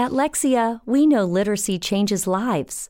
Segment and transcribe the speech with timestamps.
[0.00, 2.88] At Lexia, we know literacy changes lives.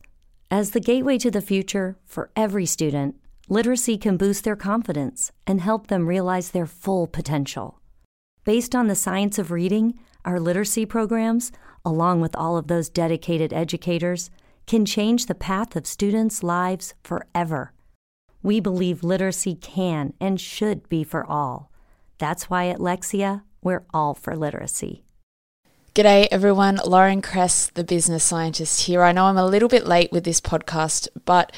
[0.48, 3.16] As the gateway to the future for every student,
[3.48, 7.80] literacy can boost their confidence and help them realize their full potential.
[8.44, 11.50] Based on the science of reading, our literacy programs,
[11.84, 14.30] along with all of those dedicated educators,
[14.68, 17.72] can change the path of students' lives forever.
[18.40, 21.72] We believe literacy can and should be for all.
[22.18, 25.02] That's why at Lexia, we're all for literacy.
[25.92, 29.02] G'day everyone, Lauren Kress, the business scientist here.
[29.02, 31.50] I know I'm a little bit late with this podcast, but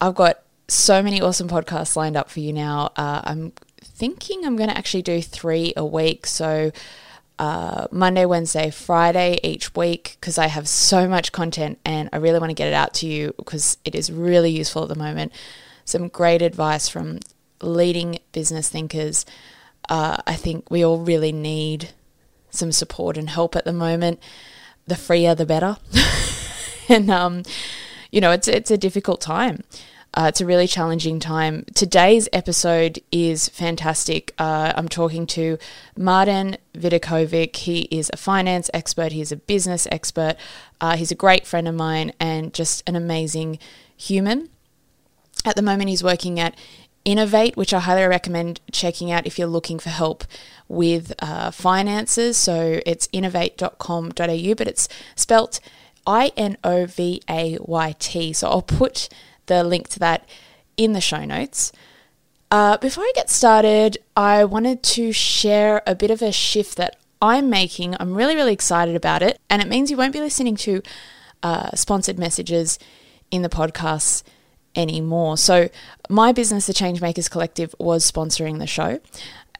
[0.00, 2.92] I've got so many awesome podcasts lined up for you now.
[2.96, 6.28] Uh, I'm thinking I'm going to actually do three a week.
[6.28, 6.70] So,
[7.40, 12.38] uh, Monday, Wednesday, Friday each week because I have so much content and I really
[12.38, 15.32] want to get it out to you because it is really useful at the moment.
[15.84, 17.18] Some great advice from
[17.60, 19.26] leading business thinkers.
[19.88, 21.90] Uh, I think we all really need
[22.54, 24.20] some support and help at the moment.
[24.86, 25.76] The freer, the better.
[26.88, 27.42] and um,
[28.10, 29.64] you know, it's it's a difficult time.
[30.16, 31.64] Uh, it's a really challenging time.
[31.74, 34.32] Today's episode is fantastic.
[34.38, 35.58] Uh, I'm talking to
[35.96, 37.56] Martin Vidakovic.
[37.56, 40.36] He is a finance expert, he's a business expert,
[40.80, 43.58] uh, he's a great friend of mine, and just an amazing
[43.96, 44.50] human.
[45.44, 46.56] At the moment, he's working at
[47.04, 50.24] Inovayt, which I highly recommend checking out if you're looking for help
[50.68, 52.36] with uh, finances.
[52.36, 55.60] So it's inovayt.com.au, but it's spelt
[56.06, 58.32] I N O V A Y T.
[58.32, 59.08] So I'll put
[59.46, 60.26] the link to that
[60.76, 61.72] in the show notes.
[62.50, 66.96] Uh, before I get started, I wanted to share a bit of a shift that
[67.20, 67.96] I'm making.
[67.98, 69.40] I'm really, really excited about it.
[69.50, 70.82] And it means you won't be listening to
[71.42, 72.78] uh, sponsored messages
[73.30, 74.22] in the podcasts
[74.76, 75.36] anymore.
[75.36, 75.68] So,
[76.08, 79.00] my business, the Changemakers Collective, was sponsoring the show.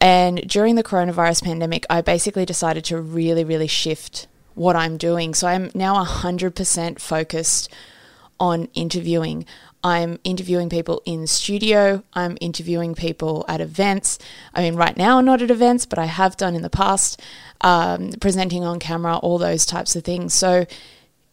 [0.01, 5.35] And during the coronavirus pandemic, I basically decided to really, really shift what I'm doing.
[5.35, 7.73] So, I'm now 100% focused
[8.39, 9.47] on interviewing.
[9.83, 12.03] I'm interviewing people in studio.
[12.15, 14.19] I'm interviewing people at events.
[14.55, 17.21] I mean, right now, not at events, but I have done in the past,
[17.61, 20.33] um, presenting on camera, all those types of things.
[20.33, 20.67] So,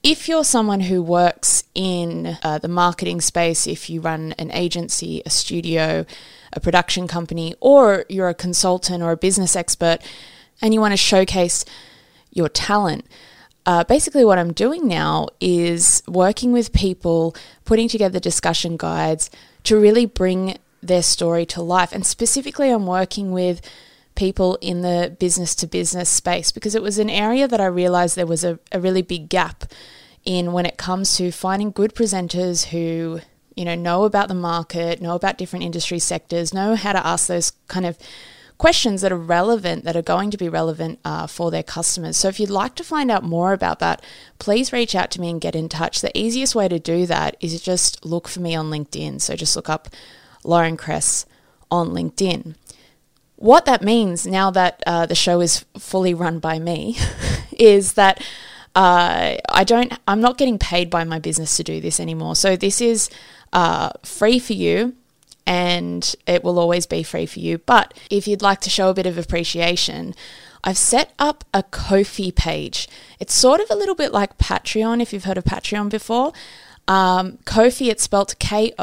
[0.03, 5.21] if you're someone who works in uh, the marketing space, if you run an agency,
[5.25, 6.05] a studio,
[6.53, 9.99] a production company, or you're a consultant or a business expert
[10.61, 11.65] and you want to showcase
[12.31, 13.05] your talent,
[13.65, 19.29] uh, basically, what I'm doing now is working with people, putting together discussion guides
[19.65, 21.91] to really bring their story to life.
[21.91, 23.61] And specifically, I'm working with
[24.15, 28.15] people in the business to business space because it was an area that I realized
[28.15, 29.65] there was a, a really big gap
[30.25, 33.21] in when it comes to finding good presenters who
[33.55, 37.27] you know know about the market know about different industry sectors know how to ask
[37.27, 37.97] those kind of
[38.61, 42.15] questions that are relevant, that are going to be relevant uh, for their customers.
[42.15, 44.03] So if you'd like to find out more about that,
[44.37, 45.99] please reach out to me and get in touch.
[45.99, 49.19] The easiest way to do that is just look for me on LinkedIn.
[49.19, 49.89] So just look up
[50.43, 51.25] Lauren Kress
[51.71, 52.53] on LinkedIn.
[53.41, 56.97] What that means now that uh, the show is fully run by me
[57.57, 58.23] is that
[58.75, 62.35] uh, I don't, I'm not getting paid by my business to do this anymore.
[62.35, 63.09] So this is
[63.51, 64.95] uh, free for you
[65.47, 67.57] and it will always be free for you.
[67.57, 70.13] But if you'd like to show a bit of appreciation,
[70.63, 72.87] I've set up a Ko-fi page.
[73.19, 76.31] It's sort of a little bit like Patreon, if you've heard of Patreon before.
[76.87, 78.77] Um, Ko-fi, it's spelled ko-fi.com.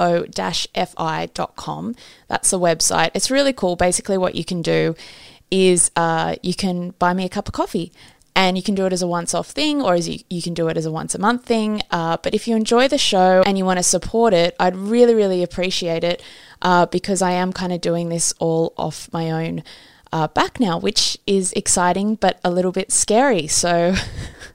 [2.28, 3.10] That's the website.
[3.14, 3.76] It's really cool.
[3.76, 4.94] Basically, what you can do
[5.50, 7.92] is uh, you can buy me a cup of coffee
[8.38, 10.54] and you can do it as a once off thing or as you, you can
[10.54, 11.82] do it as a once a month thing.
[11.91, 15.14] Uh, but if you enjoy the show and you want to support it, I'd really,
[15.14, 16.22] really appreciate it
[16.62, 19.64] uh, because I am kind of doing this all off my own
[20.12, 23.48] uh, back now, which is exciting but a little bit scary.
[23.48, 23.94] So,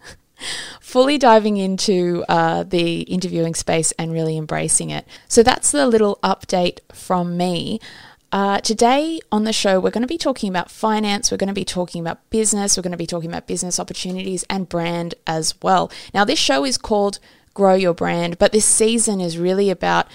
[0.94, 5.08] fully diving into uh, the interviewing space and really embracing it.
[5.28, 7.80] So, that's the little update from me.
[8.32, 11.54] Uh, today on the show, we're going to be talking about finance, we're going to
[11.54, 15.56] be talking about business, we're going to be talking about business opportunities and brand as
[15.64, 15.92] well.
[16.14, 17.18] Now, this show is called
[17.56, 20.06] Grow Your Brand, but this season is really about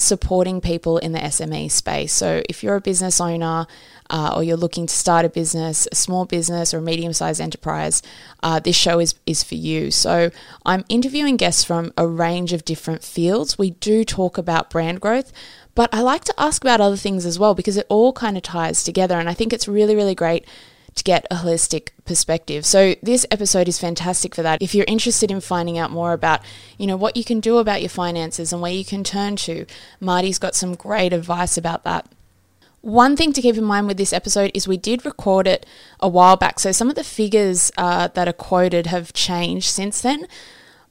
[0.00, 2.12] supporting people in the SME space.
[2.12, 3.66] So, if you're a business owner
[4.08, 7.40] uh, or you're looking to start a business, a small business or a medium sized
[7.40, 8.02] enterprise,
[8.42, 9.90] uh, this show is, is for you.
[9.90, 10.30] So,
[10.64, 13.58] I'm interviewing guests from a range of different fields.
[13.58, 15.32] We do talk about brand growth,
[15.74, 18.42] but I like to ask about other things as well because it all kind of
[18.42, 19.18] ties together.
[19.18, 20.46] And I think it's really, really great
[20.94, 22.66] to get a holistic perspective.
[22.66, 24.60] So this episode is fantastic for that.
[24.60, 26.40] If you're interested in finding out more about,
[26.78, 29.66] you know, what you can do about your finances and where you can turn to,
[30.00, 32.06] Marty's got some great advice about that.
[32.82, 35.66] One thing to keep in mind with this episode is we did record it
[36.00, 40.00] a while back, so some of the figures uh, that are quoted have changed since
[40.00, 40.26] then.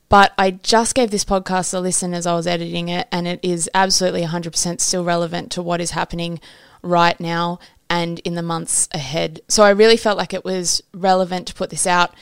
[0.08, 3.40] But I just gave this podcast a listen as I was editing it, and it
[3.42, 6.40] is absolutely 100% still relevant to what is happening
[6.82, 9.42] right now and in the months ahead.
[9.48, 12.14] So I really felt like it was relevant to put this out.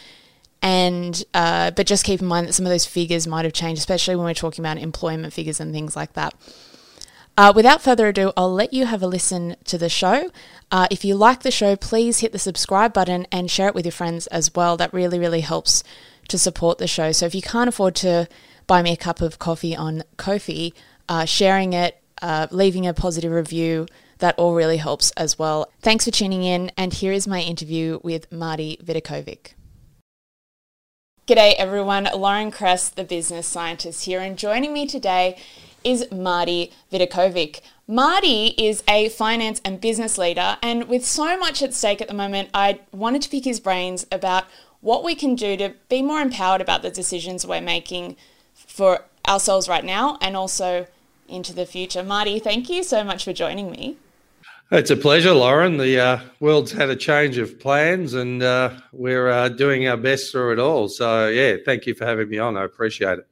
[0.61, 3.79] And uh, but just keep in mind that some of those figures might have changed,
[3.79, 6.33] especially when we're talking about employment figures and things like that.
[7.37, 10.31] Uh, without further ado, I'll let you have a listen to the show.
[10.71, 13.85] Uh, if you like the show, please hit the subscribe button and share it with
[13.85, 14.75] your friends as well.
[14.75, 15.83] That really, really helps
[16.29, 17.11] to support the show.
[17.11, 18.27] So if you can't afford to
[18.65, 20.73] buy me a cup of coffee on Ko-fi,
[21.07, 23.85] uh, sharing it, uh, leaving a positive review,
[24.19, 25.71] that all really helps as well.
[25.81, 29.53] Thanks for tuning in, and here is my interview with Marty Vidakovic.
[31.27, 35.37] G'day everyone, Lauren Kress, the business scientist here, and joining me today
[35.83, 37.61] is Marty Vidakovic.
[37.85, 42.13] Marty is a finance and business leader, and with so much at stake at the
[42.13, 44.45] moment, I wanted to pick his brains about
[44.81, 48.15] what we can do to be more empowered about the decisions we're making
[48.53, 50.87] for ourselves right now and also
[51.27, 52.03] into the future.
[52.03, 53.97] Marty, thank you so much for joining me.
[54.69, 55.77] It's a pleasure, Lauren.
[55.77, 60.29] The uh, world's had a change of plans and uh, we're uh, doing our best
[60.29, 60.89] through it all.
[60.89, 62.57] So, yeah, thank you for having me on.
[62.57, 63.27] I appreciate it.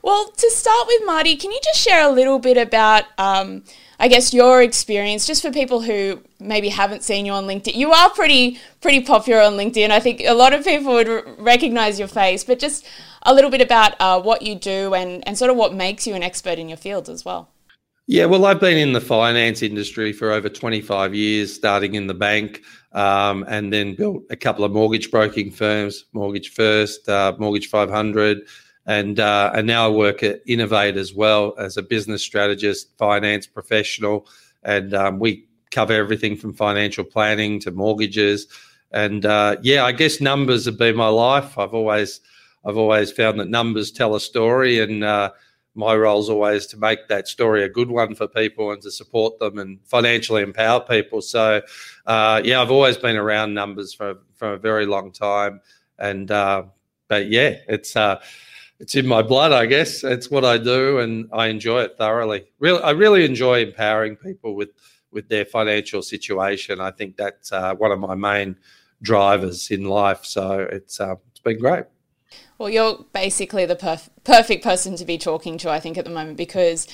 [0.00, 3.64] Well, to start with, Marty, can you just share a little bit about, um,
[3.98, 7.74] I guess, your experience, just for people who maybe haven't seen you on LinkedIn?
[7.74, 9.90] You are pretty pretty popular on LinkedIn.
[9.90, 12.86] I think a lot of people would r- recognize your face, but just
[13.22, 16.14] a little bit about uh, what you do and, and sort of what makes you
[16.14, 17.53] an expert in your field as well.
[18.06, 22.14] Yeah, well, I've been in the finance industry for over 25 years, starting in the
[22.14, 22.62] bank,
[22.92, 28.42] um, and then built a couple of mortgage broking firms, Mortgage First, uh, Mortgage 500,
[28.86, 33.46] and uh, and now I work at Inovayt as well as a business strategist, finance
[33.46, 34.26] professional,
[34.62, 38.46] and um, we cover everything from financial planning to mortgages.
[38.92, 41.56] And uh, yeah, I guess numbers have been my life.
[41.56, 42.20] I've always
[42.66, 45.30] I've always found that numbers tell a story, and uh,
[45.74, 48.90] my role is always to make that story a good one for people and to
[48.90, 51.20] support them and financially empower people.
[51.20, 51.62] So,
[52.06, 55.60] uh, yeah, I've always been around numbers for for a very long time,
[55.98, 56.64] and uh,
[57.08, 58.20] but yeah, it's uh,
[58.80, 60.04] it's in my blood, I guess.
[60.04, 62.44] It's what I do, and I enjoy it thoroughly.
[62.58, 64.70] Really, I really enjoy empowering people with
[65.10, 66.80] with their financial situation.
[66.80, 68.56] I think that's uh, one of my main
[69.02, 70.24] drivers in life.
[70.24, 71.84] So it's uh, it's been great.
[72.58, 76.10] Well, you're basically the perf- perfect person to be talking to, I think, at the
[76.10, 76.86] moment because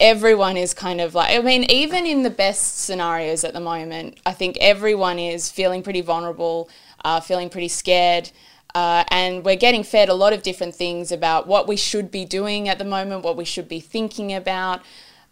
[0.00, 4.18] everyone is kind of like, I mean, even in the best scenarios at the moment,
[4.24, 6.70] I think everyone is feeling pretty vulnerable,
[7.04, 8.30] uh, feeling pretty scared.
[8.74, 12.24] Uh, and we're getting fed a lot of different things about what we should be
[12.24, 14.80] doing at the moment, what we should be thinking about.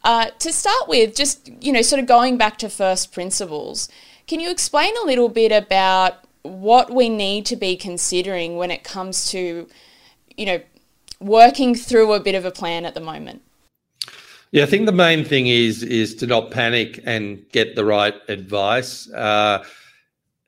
[0.05, 3.89] Uh, to start with, just, you know, sort of going back to first principles,
[4.27, 8.85] can you explain a little bit about what we need to be considering when it
[8.85, 9.69] comes to,
[10.37, 10.61] you know,
[11.21, 13.43] working through a bit of a plan at the moment?
[14.53, 18.15] Yeah, I think the main thing is is to not panic and get the right
[18.29, 19.09] advice.
[19.13, 19.65] Uh,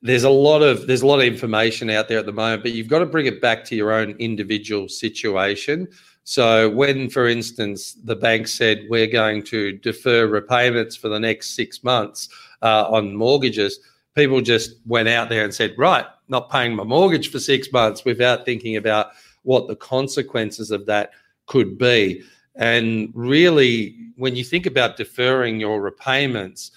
[0.01, 2.73] there's a lot of there's a lot of information out there at the moment, but
[2.73, 5.87] you've got to bring it back to your own individual situation.
[6.25, 11.55] So when, for instance, the bank said we're going to defer repayments for the next
[11.55, 12.29] six months
[12.63, 13.81] uh, on mortgages,
[14.15, 18.05] people just went out there and said, right, not paying my mortgage for six months
[18.05, 19.09] without thinking about
[19.43, 21.13] what the consequences of that
[21.47, 22.23] could be.
[22.55, 26.71] And really, when you think about deferring your repayments,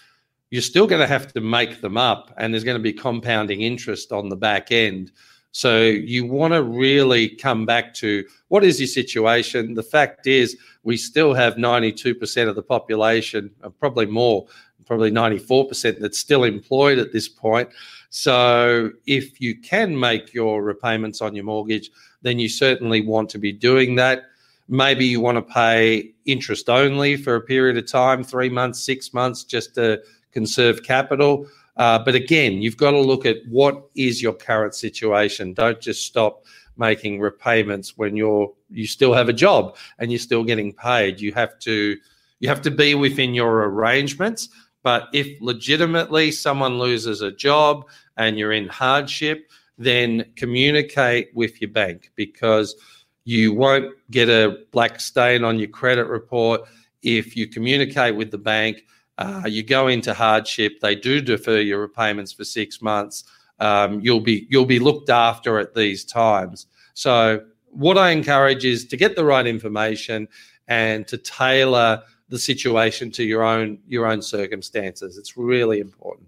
[0.50, 3.62] you're still going to have to make them up, and there's going to be compounding
[3.62, 5.12] interest on the back end.
[5.52, 9.74] So you want to really come back to what is your situation?
[9.74, 14.48] The fact is, we still have 92% of the population, probably more,
[14.86, 17.70] probably 94% that's still employed at this point.
[18.10, 23.38] So if you can make your repayments on your mortgage, then you certainly want to
[23.38, 24.24] be doing that.
[24.68, 29.14] Maybe you want to pay interest only for a period of time, three months, six
[29.14, 30.02] months, just to
[30.32, 31.48] conserve capital.
[31.78, 35.54] Uh, but again, you've got to look at what is your current situation.
[35.54, 36.46] Don't just stop
[36.78, 41.20] making repayments when you're you still have a job and you're still getting paid.
[41.20, 41.98] You have to
[42.40, 44.50] you have to be within your arrangements
[44.86, 47.88] but if legitimately someone loses a job
[48.18, 49.50] and you're in hardship,
[49.80, 52.76] then communicate with your bank because
[53.24, 56.62] you won't get a black stain on your credit report
[57.02, 58.84] if you communicate with the bank.
[59.18, 63.24] Uh, you go into hardship, they do defer your repayments for six months.
[63.60, 66.68] Um, you'll be you'll be looked after at these times.
[66.94, 70.28] So what I encourage is to get the right information
[70.68, 75.18] and to tailor the situation to your own your own circumstances.
[75.18, 76.28] It's really important.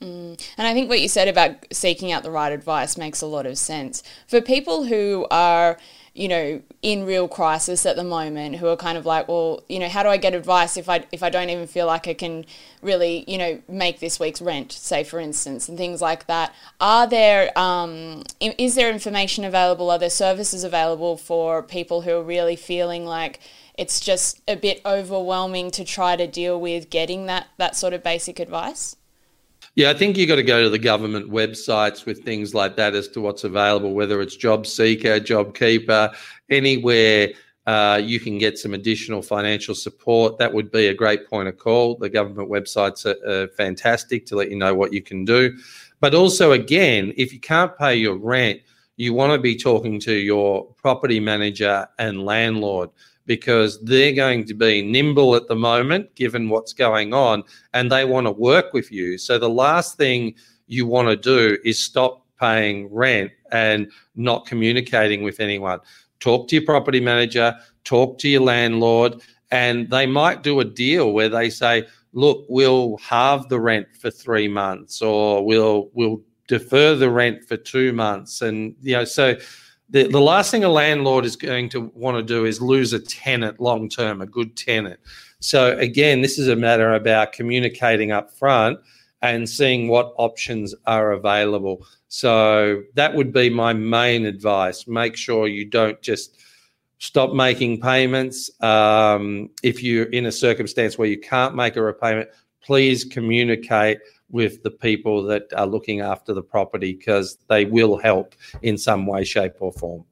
[0.00, 0.40] Mm.
[0.56, 3.46] And I think what you said about seeking out the right advice makes a lot
[3.46, 4.02] of sense.
[4.26, 5.76] For people who are,
[6.14, 9.78] you know, in real crisis at the moment, who are kind of like, well, you
[9.78, 12.14] know, how do I get advice if I if I don't even feel like I
[12.14, 12.46] can
[12.80, 16.54] really, you know, make this week's rent, say for instance, and things like that.
[16.80, 19.90] Are there um, is there information available?
[19.90, 23.40] Are there services available for people who are really feeling like
[23.80, 28.02] it's just a bit overwhelming to try to deal with getting that that sort of
[28.02, 28.94] basic advice?
[29.74, 32.94] Yeah, I think you've got to go to the government websites with things like that
[32.94, 36.10] as to what's available, whether it's Job Seeker, Job Keeper,
[36.50, 37.30] anywhere
[37.66, 40.36] uh, you can get some additional financial support.
[40.38, 41.96] That would be a great point of call.
[41.96, 45.56] The government websites are, are fantastic to let you know what you can do.
[46.00, 48.60] But also, again, if you can't pay your rent,
[48.96, 52.90] you want to be talking to your property manager and landlord
[53.26, 58.04] because they're going to be nimble at the moment, given what's going on, and they
[58.04, 59.18] want to work with you.
[59.18, 60.34] So the last thing
[60.66, 65.80] you want to do is stop paying rent and not communicating with anyone.
[66.20, 71.12] Talk to your property manager, talk to your landlord, and they might do a deal
[71.12, 76.94] where they say, look, we'll halve the rent for three months or we'll we'll defer
[76.94, 78.42] the rent for two months.
[78.42, 79.36] And you know, so
[79.90, 83.00] the, the last thing a landlord is going to want to do is lose a
[83.00, 85.00] tenant long term, a good tenant.
[85.40, 88.78] So again, this is a matter about communicating up front
[89.22, 91.84] and seeing what options are available.
[92.08, 94.86] So that would be my main advice.
[94.86, 96.38] Make sure you don't just
[96.98, 98.50] stop making payments.
[98.62, 102.28] Um, if you're in a circumstance where you can't make a repayment,
[102.62, 103.98] please communicate
[104.30, 109.06] with the people that are looking after the property because they will help in some
[109.06, 110.04] way, shape, or form.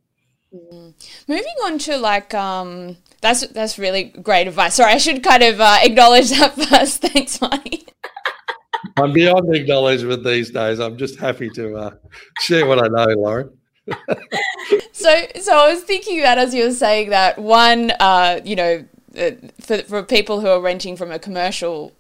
[0.55, 0.95] Mm.
[1.29, 4.77] Moving on to like um, that's that's really great advice.
[4.77, 7.03] Sorry, I should kind of uh, acknowledge that first.
[7.03, 7.87] Thanks, Marty.
[8.97, 10.81] I'm beyond acknowledgement these days.
[10.81, 11.91] I'm just happy to uh,
[12.41, 13.51] share what I know, Lauren.
[14.93, 18.85] so, so I was thinking that as you were saying that one, uh, you know,
[19.19, 21.93] uh, for for people who are renting from a commercial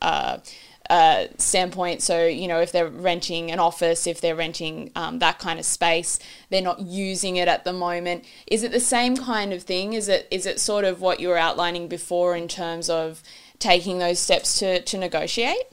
[0.90, 2.02] uh, standpoint.
[2.02, 5.64] So, you know, if they're renting an office, if they're renting um, that kind of
[5.64, 6.18] space,
[6.50, 8.24] they're not using it at the moment.
[8.46, 9.92] Is it the same kind of thing?
[9.92, 13.22] Is it is it sort of what you were outlining before in terms of
[13.58, 15.64] taking those steps to to negotiate?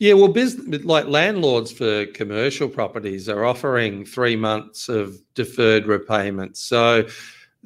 [0.00, 6.60] Yeah, well, business, like landlords for commercial properties are offering three months of deferred repayments.
[6.60, 7.06] So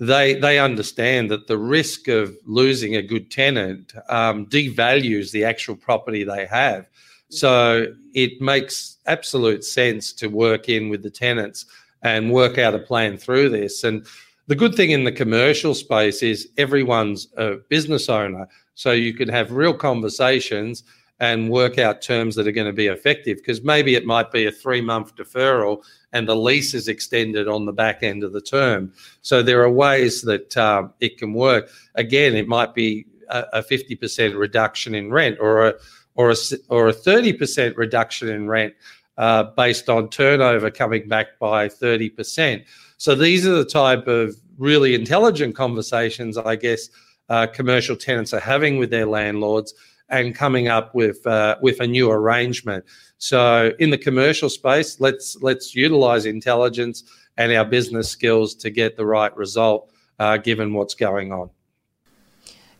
[0.00, 5.76] they they understand that the risk of losing a good tenant um, devalues the actual
[5.76, 6.86] property they have.
[7.30, 11.66] So it makes absolute sense to work in with the tenants
[12.02, 13.84] and work out a plan through this.
[13.84, 14.06] And
[14.46, 19.28] the good thing in the commercial space is everyone's a business owner, so you can
[19.28, 20.84] have real conversations
[21.20, 24.46] and work out terms that are going to be effective because maybe it might be
[24.46, 25.82] a three month deferral
[26.12, 28.92] and the lease is extended on the back end of the term.
[29.22, 31.70] So there are ways that uh, it can work.
[31.96, 35.74] Again, it might be a, 50% reduction in rent or a
[36.14, 36.36] or a
[36.68, 38.74] or a 30% reduction in rent
[39.18, 42.64] uh, based on turnover coming back by 30%.
[42.96, 46.88] So these are the type of really intelligent conversations, I guess,
[47.28, 49.74] uh, commercial tenants are having with their landlords
[50.08, 52.84] and coming up with uh, with a new arrangement.
[53.18, 57.04] So in the commercial space, let's let's utilize intelligence
[57.36, 61.50] and our business skills to get the right result, uh, given what's going on.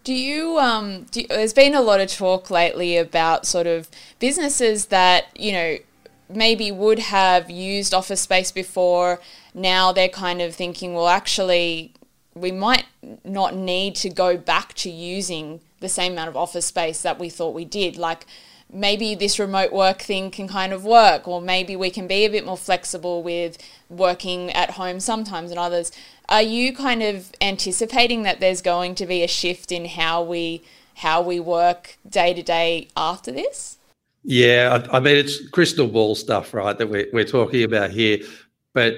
[0.04, 4.86] Do you, um, do, there's been a lot of talk lately about sort of businesses
[4.86, 5.76] that, you know,
[6.30, 9.20] maybe would have used office space before.
[9.54, 11.92] Now they're kind of thinking, well, actually,
[12.40, 12.86] we might
[13.24, 17.28] not need to go back to using the same amount of office space that we
[17.28, 17.96] thought we did.
[17.96, 18.26] Like
[18.72, 22.28] maybe this remote work thing can kind of work, or maybe we can be a
[22.28, 25.92] bit more flexible with working at home sometimes and others.
[26.28, 30.62] Are you kind of anticipating that there's going to be a shift in how we
[30.96, 33.78] how we work day to day after this?
[34.24, 36.76] Yeah, I, I mean it's crystal ball stuff, right?
[36.76, 38.18] That we're we're talking about here,
[38.74, 38.96] but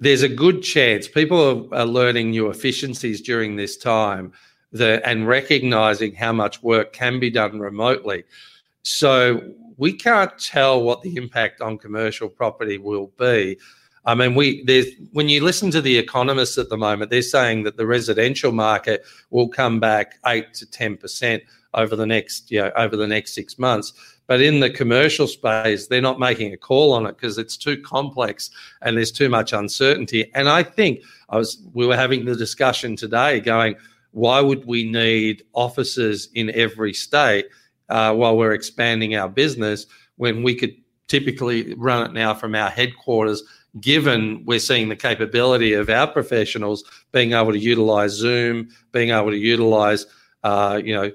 [0.00, 4.32] there's a good chance people are, are learning new efficiencies during this time
[4.72, 8.24] the, and recognizing how much work can be done remotely.
[8.82, 9.40] So
[9.76, 13.58] we can't tell what the impact on commercial property will be.
[14.06, 17.64] I mean, we there's when you listen to the economists at the moment, they're saying
[17.64, 21.42] that the residential market will come back eight to ten percent
[21.74, 23.92] over the next you know, over the next six months.
[24.30, 27.82] But in the commercial space, they're not making a call on it because it's too
[27.82, 28.48] complex
[28.80, 30.30] and there's too much uncertainty.
[30.36, 33.74] And I think I was we were having the discussion today, going,
[34.12, 37.46] why would we need offices in every state
[37.88, 40.76] uh, while we're expanding our business when we could
[41.08, 43.42] typically run it now from our headquarters
[43.80, 49.30] given we're seeing the capability of our professionals being able to utilize zoom being able
[49.30, 50.06] to utilize
[50.42, 51.10] uh, you know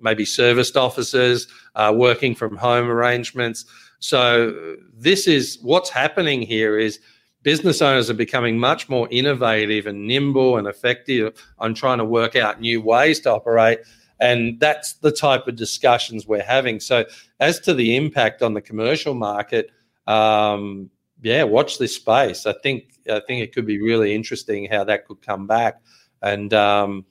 [0.00, 3.64] maybe serviced offices uh, working from home arrangements
[4.00, 6.98] so this is what's happening here is
[7.42, 12.36] business owners are becoming much more innovative and nimble and effective on trying to work
[12.36, 13.80] out new ways to operate.
[14.20, 16.80] And that's the type of discussions we're having.
[16.80, 17.06] So,
[17.40, 19.70] as to the impact on the commercial market,
[20.06, 20.90] um,
[21.22, 22.44] yeah, watch this space.
[22.44, 25.80] I think I think it could be really interesting how that could come back.
[26.20, 27.06] And um,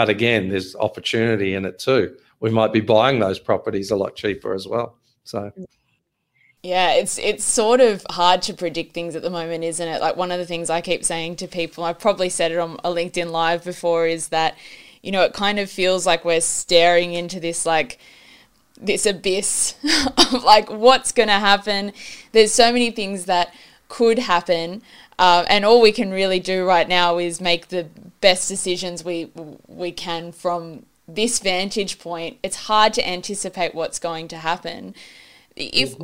[0.00, 2.16] but again, there's opportunity in it too.
[2.40, 4.94] We might be buying those properties a lot cheaper as well.
[5.24, 5.52] So.
[6.62, 10.00] Yeah, it's it's sort of hard to predict things at the moment, isn't it?
[10.00, 12.78] Like one of the things I keep saying to people, I probably said it on
[12.82, 14.56] a LinkedIn live before, is that
[15.02, 17.98] you know it kind of feels like we're staring into this like
[18.80, 19.74] this abyss
[20.32, 21.92] of like what's going to happen.
[22.32, 23.52] There's so many things that
[23.88, 24.80] could happen,
[25.20, 27.86] uh, and all we can really do right now is make the
[28.22, 29.30] best decisions we
[29.68, 32.38] we can from this vantage point.
[32.42, 34.94] It's hard to anticipate what's going to happen.
[35.56, 35.98] If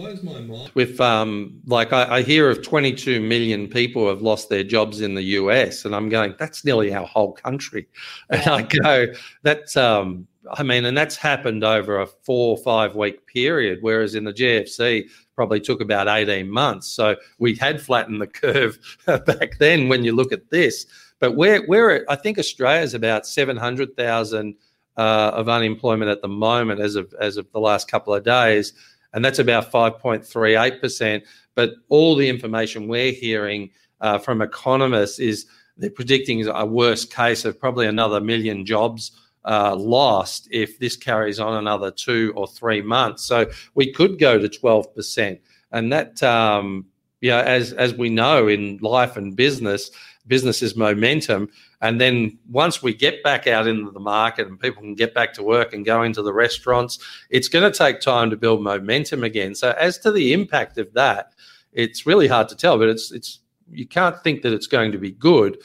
[0.74, 5.14] with um like I, I, hear of 22 million people have lost their jobs in
[5.14, 7.88] the US and I'm going that's nearly our whole country.
[8.28, 9.06] And I go
[9.42, 14.14] that's um I mean and that's happened over a 4 or 5 week period whereas
[14.14, 19.58] in the GFC probably took about 18 months so we had flattened the curve back
[19.58, 20.86] then when you look at this
[21.20, 24.54] but we're we're I think Australia's about 700,000
[24.96, 28.72] uh, of unemployment at the moment as of as of the last couple of days
[29.16, 31.22] and that's about 5.38%.
[31.54, 33.70] But all the information we're hearing
[34.02, 35.46] uh, from economists is
[35.78, 39.12] they're predicting a worst case of probably another million jobs
[39.46, 43.24] uh, lost if this carries on another two or three months.
[43.24, 45.38] So we could go to 12%.
[45.72, 46.86] And that, um,
[47.22, 49.90] know, as, as we know in life and business,
[50.26, 51.48] business is momentum.
[51.80, 55.32] And then once we get back out into the market and people can get back
[55.34, 56.98] to work and go into the restaurants,
[57.30, 59.54] it's going to take time to build momentum again.
[59.54, 61.32] So as to the impact of that,
[61.72, 63.40] it's really hard to tell, but it's it's
[63.70, 65.58] you can't think that it's going to be good.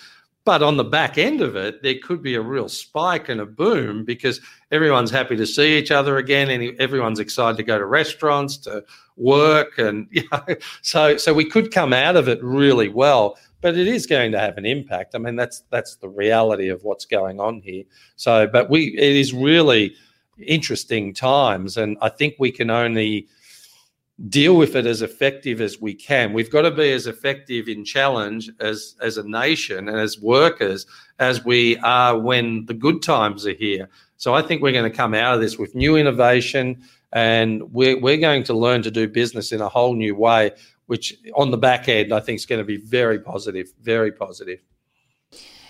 [0.44, 3.46] But on the back end of it, there could be a real spike and a
[3.46, 7.86] boom because everyone's happy to see each other again, and everyone's excited to go to
[7.86, 8.84] restaurants, to
[9.18, 10.44] work, and you know,
[10.82, 14.40] so so we could come out of it really well but it is going to
[14.40, 15.16] have an impact.
[15.16, 17.84] I mean, that's that's the reality of what's going on here.
[18.16, 19.96] So, but we it is really
[20.38, 23.28] interesting times, and I think we can only
[24.30, 26.34] deal with it as effective as we can.
[26.34, 30.86] We've got to be as effective in challenge as as a nation and as workers
[31.20, 33.90] as we are when the good times are here.
[34.18, 38.00] So I think we're going to come out of this with new innovation and we're,
[38.00, 40.52] we're going to learn to do business in a whole new way
[40.92, 44.60] which on the back end I think is going to be very positive, very positive.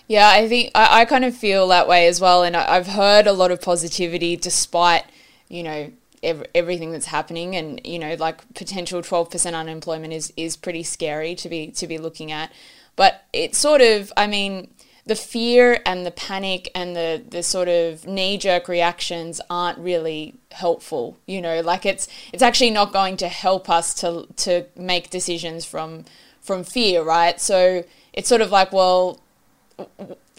[0.08, 2.88] Yeah, I think I, I kind of feel that way as well, and I, I've
[2.88, 5.04] heard a lot of positivity despite
[5.48, 10.32] you know every, everything that's happening, and you know like potential twelve percent unemployment is
[10.36, 12.52] is pretty scary to be to be looking at,
[12.96, 14.68] but it's sort of I mean
[15.04, 20.34] the fear and the panic and the the sort of knee jerk reactions aren't really
[20.52, 21.60] helpful you know?
[21.60, 26.04] Like it's it's actually not going to help us to to make decisions from
[26.40, 27.40] from fear right?
[27.40, 29.20] So it's sort of like well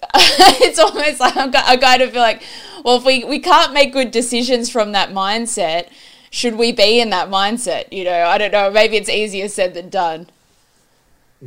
[0.61, 2.43] it's almost like I'm, I kind of feel like
[2.83, 5.89] well if we we can't make good decisions from that mindset
[6.29, 9.73] should we be in that mindset you know i don't know maybe it's easier said
[9.73, 10.27] than done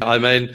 [0.03, 0.55] i mean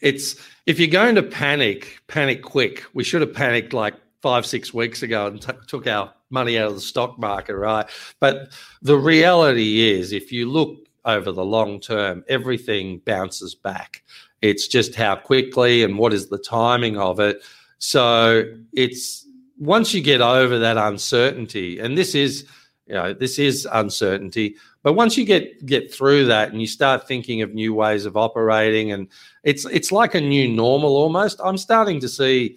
[0.00, 0.36] it's
[0.66, 2.84] if you're going to panic, panic quick.
[2.92, 6.68] We should have panicked like five, six weeks ago and t- took our money out
[6.68, 7.86] of the stock market, right?
[8.18, 14.02] But the reality is, if you look over the long term, everything bounces back.
[14.50, 17.42] It's just how quickly and what is the timing of it.
[17.78, 19.26] So it's
[19.58, 22.46] once you get over that uncertainty, and this is,
[22.86, 24.56] you know, this is uncertainty.
[24.82, 28.16] But once you get get through that and you start thinking of new ways of
[28.16, 29.08] operating, and
[29.42, 31.40] it's it's like a new normal almost.
[31.42, 32.56] I'm starting to see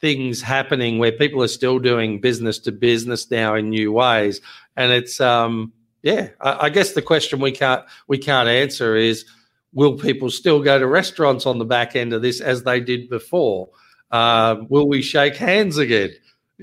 [0.00, 4.40] things happening where people are still doing business to business now in new ways,
[4.76, 6.28] and it's um yeah.
[6.42, 9.24] I, I guess the question we can't we can't answer is
[9.74, 13.10] will people still go to restaurants on the back end of this as they did
[13.10, 13.68] before?
[14.10, 16.10] Uh, will we shake hands again?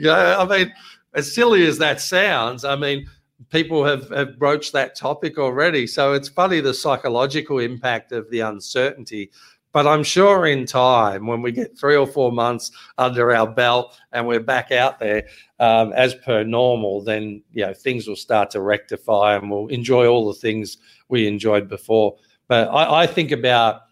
[0.10, 0.74] I mean,
[1.13, 3.08] as silly as that sounds, I mean,
[3.50, 5.86] people have, have broached that topic already.
[5.86, 9.32] So it's funny the psychological impact of the uncertainty.
[9.74, 13.97] But I'm sure in time, when we get three or four months under our belt
[14.12, 15.24] and we're back out there
[15.60, 20.08] um, as per normal, then you know things will start to rectify and we'll enjoy
[20.08, 22.17] all the things we enjoyed before.
[22.51, 23.83] But I, I think about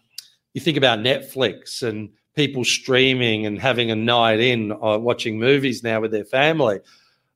[0.52, 5.82] you think about Netflix and people streaming and having a night in uh, watching movies
[5.82, 6.80] now with their family.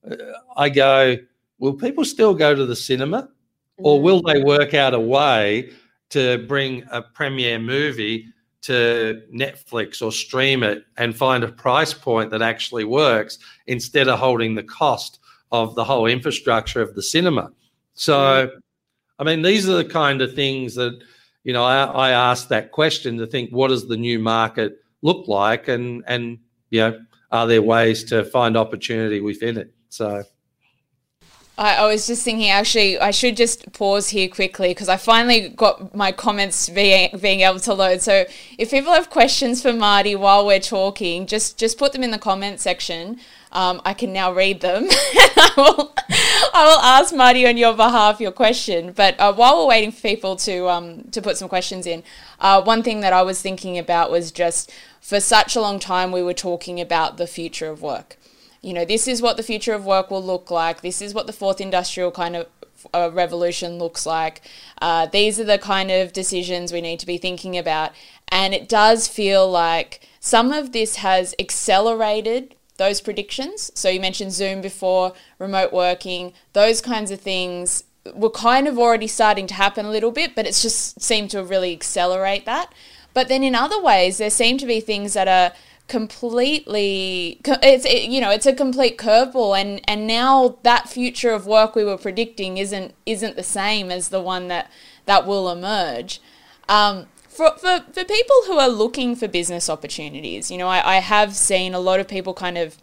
[0.07, 0.17] Uh,
[0.59, 1.17] I go,
[1.59, 3.31] will people still go to the cinema,
[3.79, 5.71] or will they work out a way
[6.11, 8.27] to bring a premiere movie
[8.61, 14.19] to Netflix or stream it and find a price point that actually works instead of
[14.19, 15.21] holding the cost
[15.53, 17.51] of the whole infrastructure of the cinema.
[17.95, 18.51] So,
[19.19, 21.03] I mean, these are the kind of things that,
[21.45, 25.29] you know, I, I asked that question to think what does the new market look
[25.29, 26.39] like and, and,
[26.71, 26.99] you know,
[27.31, 29.73] are there ways to find opportunity within it?
[29.91, 30.25] So,
[31.57, 35.51] I, I, was just thinking, actually, I should just pause here quickly because I finally
[35.51, 38.03] got my comments being being able to load.
[38.03, 38.25] So,
[38.59, 42.19] if people have questions for Marty while we're talking, just just put them in the
[42.19, 43.21] comment section.
[43.55, 44.87] Um, I can now read them.
[44.91, 45.93] I will
[46.53, 48.93] I will ask Marty on your behalf your question.
[48.93, 52.03] But uh, while we're waiting for people to um, to put some questions in,
[52.41, 56.13] uh, one thing that I was thinking about was just for such a long time
[56.13, 58.17] we were talking about the future of work
[58.65, 60.81] you know, this is what the future of work will look like.
[60.81, 62.47] This is what the fourth industrial kind of
[62.95, 64.41] uh, revolution looks like.
[64.81, 67.93] Uh, these are the kind of decisions we need to be thinking about.
[68.29, 73.71] And it does feel like some of this has accelerated those predictions.
[73.75, 77.85] So you mentioned Zoom before, remote working, those kinds of things
[78.15, 81.43] were kind of already starting to happen a little bit, but it's just seemed to
[81.43, 82.73] really accelerate that.
[83.15, 85.57] But then in other ways, there seem to be things that are
[85.87, 91.47] completely it's it, you know it's a complete curveball and and now that future of
[91.47, 94.71] work we were predicting isn't isn't the same as the one that
[95.05, 96.23] that will emerge
[96.71, 101.01] um, for, for for people who are looking for business opportunities you know I, I
[101.01, 102.77] have seen a lot of people kind of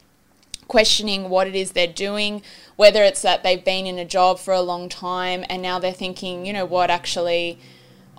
[0.67, 2.41] questioning what it is they're doing
[2.75, 5.91] whether it's that they've been in a job for a long time and now they're
[5.91, 7.59] thinking you know what actually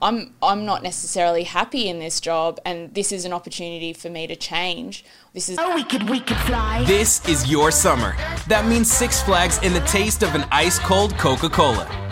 [0.03, 4.27] I'm I'm not necessarily happy in this job and this is an opportunity for me
[4.27, 5.05] to change.
[5.33, 6.85] This is Oh we could we could fly.
[6.85, 8.17] This is your summer.
[8.49, 12.12] That means Six Flags in the taste of an ice cold Coca-Cola.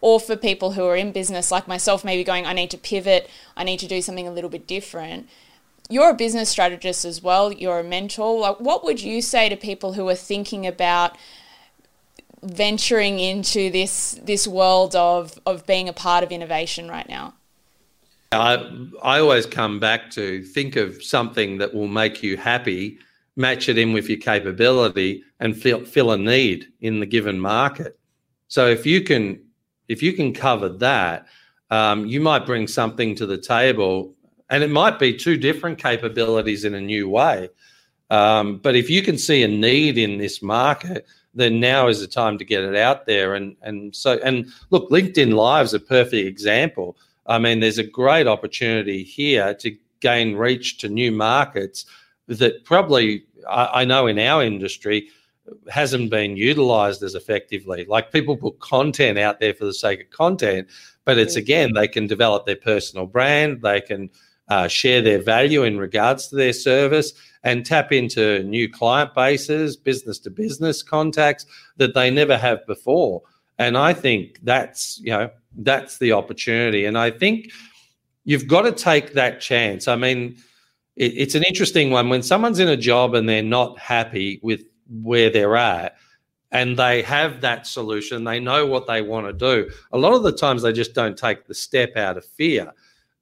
[0.00, 3.28] or for people who are in business like myself, maybe going, I need to pivot,
[3.56, 5.28] I need to do something a little bit different.
[5.88, 8.38] You're a business strategist as well, you're a mentor.
[8.38, 11.16] Like, what would you say to people who are thinking about
[12.42, 17.34] venturing into this this world of of being a part of innovation right now?
[18.32, 22.98] I, I always come back to think of something that will make you happy,
[23.34, 27.98] match it in with your capability, and fill, fill a need in the given market.
[28.46, 29.42] So if you can
[29.90, 31.26] if you can cover that,
[31.70, 34.14] um, you might bring something to the table,
[34.48, 37.48] and it might be two different capabilities in a new way.
[38.08, 42.06] Um, but if you can see a need in this market, then now is the
[42.06, 43.34] time to get it out there.
[43.34, 46.96] And and so and look, LinkedIn Live is a perfect example.
[47.26, 51.84] I mean, there's a great opportunity here to gain reach to new markets
[52.28, 55.08] that probably I, I know in our industry
[55.68, 57.84] hasn't been utilized as effectively.
[57.84, 60.68] Like people put content out there for the sake of content,
[61.04, 64.10] but it's again, they can develop their personal brand, they can
[64.48, 69.76] uh, share their value in regards to their service and tap into new client bases,
[69.76, 73.22] business to business contacts that they never have before.
[73.58, 76.84] And I think that's, you know, that's the opportunity.
[76.84, 77.50] And I think
[78.24, 79.88] you've got to take that chance.
[79.88, 80.36] I mean,
[80.96, 84.62] it, it's an interesting one when someone's in a job and they're not happy with
[84.90, 85.96] where they're at
[86.52, 89.70] and they have that solution, they know what they want to do.
[89.92, 92.72] A lot of the times they just don't take the step out of fear.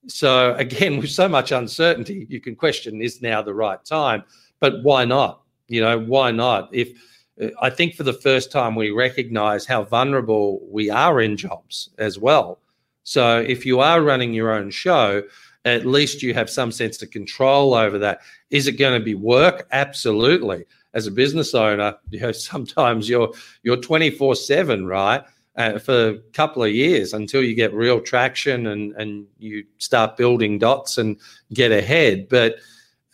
[0.07, 4.25] So, again, with so much uncertainty, you can question is now the right time,
[4.61, 5.43] but why not?
[5.69, 6.71] You know, why not?
[6.73, 6.99] If
[7.41, 11.91] uh, I think for the first time we recognize how vulnerable we are in jobs
[11.99, 12.61] as well.
[13.03, 15.23] So if you are running your own show,
[15.65, 18.21] at least you have some sense of control over that.
[18.51, 19.67] Is it going to be work?
[19.73, 20.65] Absolutely.
[20.99, 23.33] As a business owner, you know, sometimes you're
[23.63, 25.23] you're 24/7, right?
[25.57, 30.17] Uh, for a couple of years until you get real traction and and you start
[30.17, 31.17] building dots and
[31.53, 32.29] get ahead.
[32.29, 32.57] But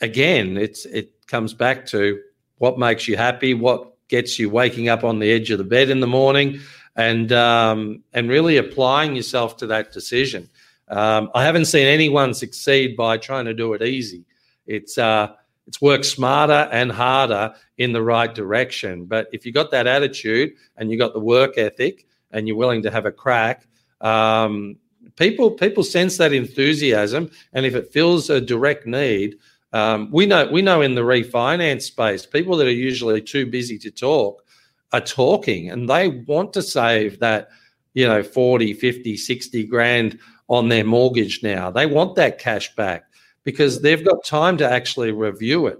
[0.00, 2.20] again, it's it comes back to
[2.58, 5.90] what makes you happy, what gets you waking up on the edge of the bed
[5.90, 6.60] in the morning,
[6.96, 10.48] and um, and really applying yourself to that decision.
[10.88, 14.24] Um, I haven't seen anyone succeed by trying to do it easy.
[14.66, 15.32] It's uh,
[15.66, 19.06] it's work smarter and harder in the right direction.
[19.06, 22.82] But if you got that attitude and you got the work ethic and you're willing
[22.82, 23.66] to have a crack,
[24.00, 24.76] um,
[25.16, 29.36] people people sense that enthusiasm, and if it fills a direct need,
[29.72, 33.78] um, we know we know in the refinance space, people that are usually too busy
[33.78, 34.44] to talk
[34.92, 37.48] are talking, and they want to save that
[37.94, 41.70] you know 40 50 60 grand on their mortgage now.
[41.70, 43.04] They want that cash back
[43.44, 45.78] because they've got time to actually review it.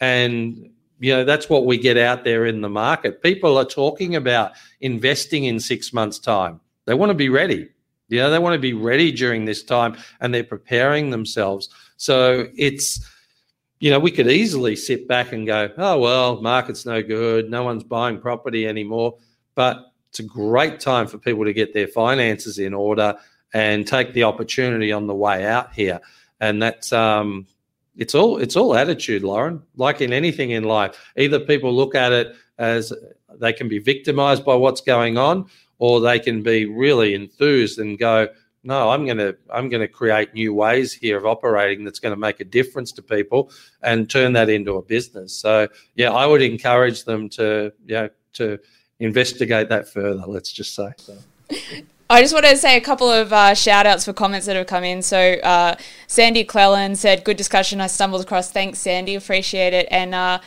[0.00, 3.22] And you know that's what we get out there in the market.
[3.22, 6.60] People are talking about investing in 6 months time.
[6.86, 7.68] They want to be ready.
[8.08, 11.68] You know they want to be ready during this time and they're preparing themselves.
[11.96, 13.08] So it's
[13.80, 17.50] you know we could easily sit back and go oh well market's no good.
[17.50, 19.18] No one's buying property anymore.
[19.54, 23.16] But it's a great time for people to get their finances in order
[23.54, 26.00] and take the opportunity on the way out here
[26.42, 27.46] and that's um
[27.96, 32.12] it's all it's all attitude lauren like in anything in life either people look at
[32.12, 32.92] it as
[33.40, 35.46] they can be victimized by what's going on
[35.78, 38.28] or they can be really enthused and go
[38.64, 42.40] no i'm to i'm to create new ways here of operating that's going to make
[42.40, 43.50] a difference to people
[43.82, 48.58] and turn that into a business so yeah i would encourage them to know to
[48.98, 51.16] investigate that further let's just say so.
[52.12, 54.66] I just want to say a couple of uh, shout outs for comments that have
[54.66, 55.02] come in.
[55.02, 57.80] So, uh, Sandy Clellan said, Good discussion.
[57.80, 58.50] I stumbled across.
[58.50, 59.14] Thanks, Sandy.
[59.14, 59.88] Appreciate it.
[59.90, 60.40] And uh,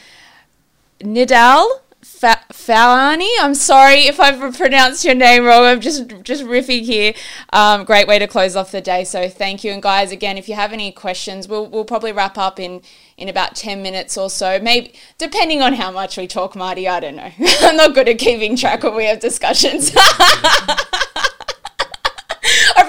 [1.01, 1.67] Nidal
[2.05, 5.63] Fa- Fawani, I'm sorry if I've pronounced your name wrong.
[5.63, 7.13] I'm just just riffing here.
[7.51, 9.03] Um, great way to close off the day.
[9.03, 9.71] So thank you.
[9.71, 12.83] And guys, again, if you have any questions, we'll we'll probably wrap up in
[13.17, 14.59] in about ten minutes or so.
[14.59, 16.87] Maybe depending on how much we talk, Marty.
[16.87, 17.31] I don't know.
[17.61, 19.91] I'm not good at keeping track when we have discussions.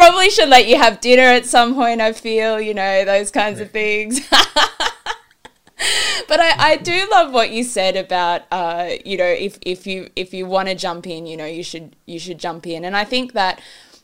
[0.07, 2.01] Probably should let you have dinner at some point.
[2.01, 4.21] I feel, you know, those kinds of things.
[6.29, 10.09] but I, I do love what you said about uh, you know if, if you
[10.15, 12.97] if you want to jump in you know you should you should jump in and
[12.97, 13.61] I think that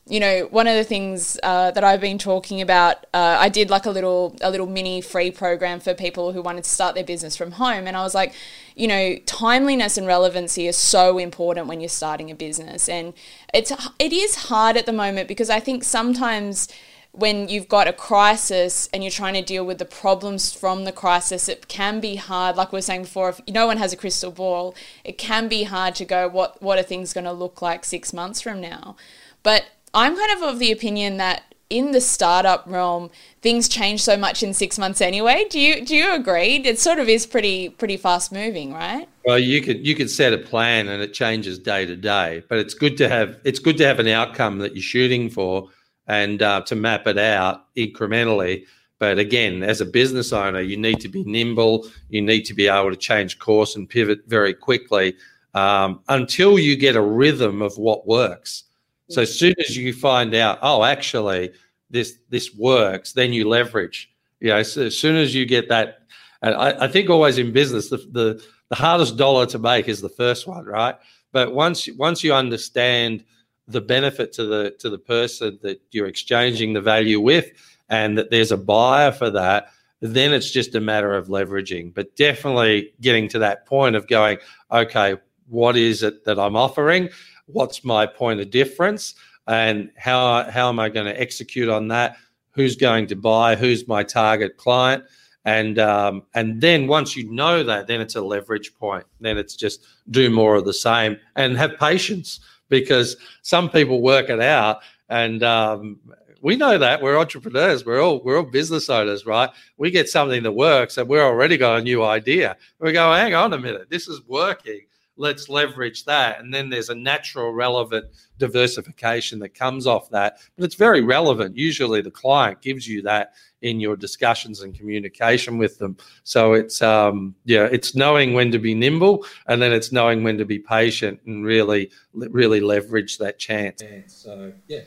[0.07, 3.71] you know one of the things uh, that I've been talking about uh, I did
[3.71, 7.05] like a little a little mini free program for people who wanted to start their
[7.05, 8.35] business from home and I was like
[8.75, 13.15] you know timeliness and relevancy is so important when you're starting a business and
[13.55, 16.69] it's it is hard at the moment because I think sometimes
[17.13, 20.93] when you've got a crisis and you're trying to deal with the problems from the
[20.93, 22.57] crisis, it can be hard.
[22.57, 25.65] Like we were saying before, if no one has a crystal ball, it can be
[25.65, 28.97] hard to go, what, what are things going to look like six months from now?
[29.43, 34.17] But I'm kind of of the opinion that in the startup realm, things change so
[34.17, 35.47] much in six months anyway.
[35.49, 36.57] Do you do you agree?
[36.57, 39.09] It sort of is pretty pretty fast moving, right?
[39.25, 42.59] Well, you could you could set a plan and it changes day to day, but
[42.59, 45.69] it's good to have it's good to have an outcome that you're shooting for
[46.07, 48.65] and uh, to map it out incrementally.
[48.99, 51.89] But again, as a business owner, you need to be nimble.
[52.09, 55.17] You need to be able to change course and pivot very quickly
[55.55, 58.65] um, until you get a rhythm of what works.
[59.13, 61.53] So as soon as you find out, oh, actually,
[61.91, 64.11] this this works, then you leverage.
[64.41, 65.99] You know, so as soon as you get that,
[66.43, 70.01] and I, I think always in business, the, the the hardest dollar to make is
[70.01, 70.97] the first one, right?
[71.33, 73.25] But once once you understand
[73.69, 77.51] the benefit to the to the person that you're exchanging the value with
[77.89, 79.69] and that there's a buyer for that
[80.01, 84.37] then it's just a matter of leveraging but definitely getting to that point of going
[84.73, 85.17] okay
[85.49, 87.09] what is it that i'm offering
[87.47, 89.15] what's my point of difference?
[89.49, 92.17] And how how am i going to execute on that?
[92.53, 93.57] Who's going to buy?
[93.57, 95.05] Who's my target client?
[95.45, 99.05] And um, and then once you know that then it's a leverage point.
[99.21, 104.31] Then it's just do more of the same and have patience because some people work
[104.31, 104.79] it out
[105.09, 105.99] and um,
[106.43, 107.03] we know that.
[107.03, 107.85] We're entrepreneurs.
[107.85, 109.51] We're all we're all business owners right?
[109.77, 112.57] We get something that works and we're already got a new idea.
[112.79, 113.91] We go hang on a minute.
[113.91, 114.83] This is working
[115.17, 116.41] let's leverage that.
[116.41, 118.07] And then there's a natural, relevant
[118.39, 120.39] diversification that comes off that.
[120.57, 121.57] But it's very relevant.
[121.57, 125.97] Usually the client gives you that in your discussions and communication with them.
[126.25, 130.39] So it's um yeah, it's knowing when to be nimble and then it's knowing when
[130.39, 133.83] to be patient and really really leverage that chance.
[134.09, 134.81] So yeah.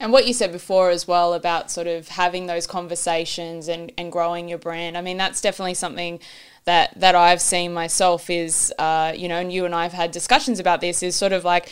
[0.00, 4.12] And what you said before as well about sort of having those conversations and, and
[4.12, 4.96] growing your brand.
[4.96, 6.20] I mean, that's definitely something
[6.64, 10.10] that that I've seen myself is, uh, you know, and you and I have had
[10.12, 11.02] discussions about this.
[11.02, 11.70] Is sort of like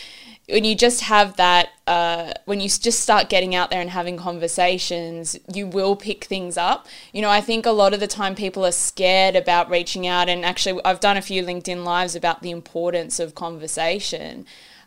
[0.49, 4.17] when you just have that, uh, when you just start getting out there and having
[4.17, 6.87] conversations, you will pick things up.
[7.13, 10.29] You know, I think a lot of the time people are scared about reaching out,
[10.29, 14.47] and actually, I've done a few LinkedIn lives about the importance of conversation,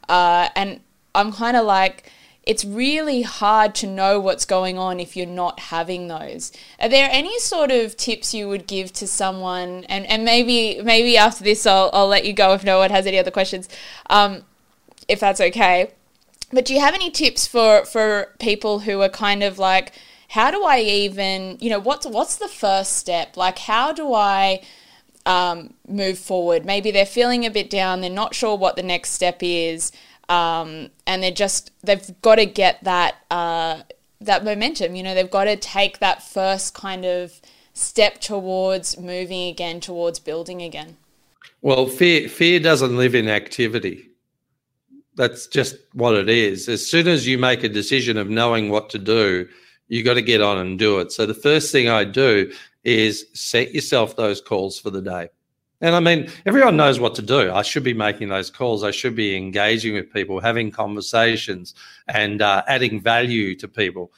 [0.09, 0.79] uh, and
[1.13, 2.11] I'm kind of like
[2.43, 6.51] it's really hard to know what's going on if you're not having those.
[6.79, 9.83] Are there any sort of tips you would give to someone?
[9.85, 13.05] And, and maybe maybe after this, I'll, I'll let you go if no one has
[13.05, 13.69] any other questions,
[14.09, 14.43] um,
[15.07, 15.91] if that's okay.
[16.51, 19.93] But do you have any tips for, for people who are kind of like,
[20.29, 23.37] how do I even, you know, what's what's the first step?
[23.37, 24.63] Like, how do I
[25.25, 26.65] um, move forward?
[26.65, 29.91] Maybe they're feeling a bit down, they're not sure what the next step is
[30.29, 33.81] um, and they're just they've got to get that uh,
[34.21, 34.95] that momentum.
[34.95, 37.41] You know, they've got to take that first kind of
[37.73, 40.97] step towards moving again, towards building again.
[41.61, 44.05] Well, fear fear doesn't live in activity.
[45.15, 46.69] That's just what it is.
[46.69, 49.49] As soon as you make a decision of knowing what to do,
[49.89, 51.11] you got to get on and do it.
[51.11, 52.53] So the first thing I do
[52.85, 55.29] is set yourself those calls for the day.
[55.81, 57.51] And I mean, everyone knows what to do.
[57.51, 58.83] I should be making those calls.
[58.83, 61.73] I should be engaging with people, having conversations,
[62.07, 64.11] and uh, adding value to people,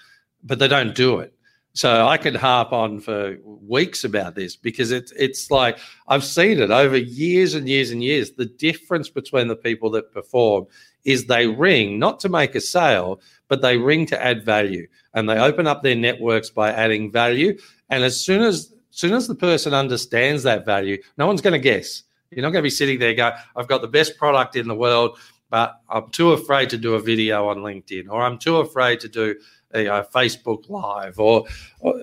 [0.44, 1.34] but they don't do it.
[1.74, 6.60] So I could harp on for weeks about this because it's it's like I've seen
[6.60, 8.32] it over years and years and years.
[8.32, 10.66] The difference between the people that perform
[11.06, 15.30] is they ring not to make a sale, but they ring to add value, and
[15.30, 17.58] they open up their networks by adding value.
[17.90, 21.60] And as soon as soon as the person understands that value, no one's going to
[21.60, 22.04] guess.
[22.30, 24.76] You're not going to be sitting there going, I've got the best product in the
[24.76, 25.18] world,
[25.50, 29.10] but I'm too afraid to do a video on LinkedIn, or I'm too afraid to
[29.10, 29.36] do
[29.74, 31.46] a, a Facebook Live, or,
[31.80, 32.02] or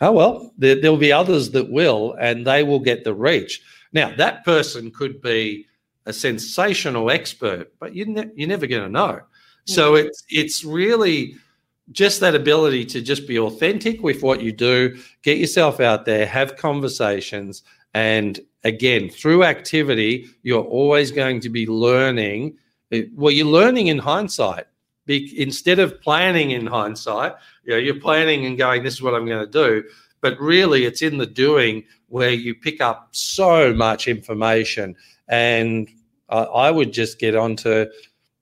[0.00, 3.62] oh, well, there, there'll be others that will, and they will get the reach.
[3.92, 5.66] Now, that person could be
[6.06, 9.20] a sensational expert, but you ne- you're never going to know.
[9.66, 10.04] So mm.
[10.04, 11.36] it's it's really
[11.92, 16.26] just that ability to just be authentic with what you do, get yourself out there,
[16.26, 17.62] have conversations,
[17.94, 22.56] and again, through activity, you're always going to be learning.
[23.14, 24.66] Well, you're learning in hindsight.
[25.08, 27.32] Instead of planning in hindsight,
[27.64, 29.84] you know, you're planning and going, "This is what I'm going to do."
[30.20, 34.94] But really, it's in the doing where you pick up so much information.
[35.26, 35.88] And
[36.28, 37.86] I, I would just get onto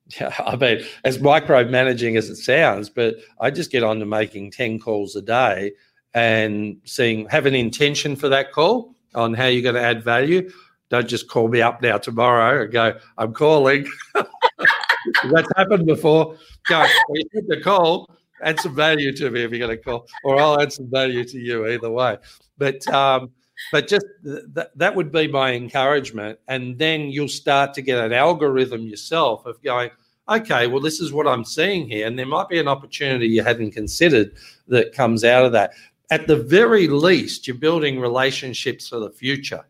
[0.20, 4.52] yeah, I mean, as micromanaging as it sounds, but I just get on to making
[4.52, 5.72] 10 calls a day
[6.14, 10.50] and seeing, have an intention for that call on how you're going to add value.
[10.88, 13.86] Don't just call me up now tomorrow and go, I'm calling.
[14.14, 16.36] That's happened before.
[16.68, 18.08] Go, you hit the call,
[18.42, 21.24] add some value to me if you're going to call, or I'll add some value
[21.24, 22.16] to you either way.
[22.56, 23.30] But, um,
[23.72, 26.38] but just th- that would be my encouragement.
[26.48, 29.90] And then you'll start to get an algorithm yourself of going,
[30.28, 32.06] okay, well, this is what I'm seeing here.
[32.06, 34.32] And there might be an opportunity you hadn't considered
[34.68, 35.72] that comes out of that.
[36.10, 39.64] At the very least, you're building relationships for the future.